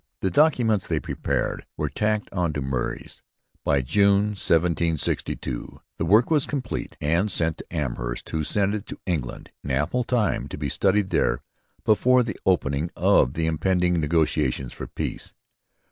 The 0.21 0.31
documents 0.31 0.87
they 0.87 0.99
prepared 0.99 1.63
were 1.77 1.87
tacked 1.87 2.27
on 2.33 2.53
to 2.53 2.61
Murray's. 2.63 3.21
By 3.63 3.81
June 3.81 4.29
1762 4.33 5.79
the 5.99 6.05
work 6.05 6.31
was 6.31 6.47
completed 6.47 6.97
and 6.99 7.29
sent 7.29 7.61
on 7.61 7.67
to 7.69 7.75
Amherst, 7.75 8.27
who 8.31 8.43
sent 8.43 8.73
it 8.73 8.87
to 8.87 8.99
England 9.05 9.51
in 9.63 9.69
ample 9.69 10.03
time 10.03 10.47
to 10.47 10.57
be 10.57 10.69
studied 10.69 11.11
there 11.11 11.43
before 11.85 12.23
the 12.23 12.39
opening 12.47 12.89
of 12.95 13.35
the 13.35 13.45
impending 13.45 13.99
negotiations 14.01 14.73
for 14.73 14.87
peace. 14.87 15.35